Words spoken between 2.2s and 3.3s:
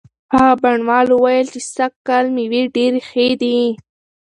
مېوې ډېرې ښې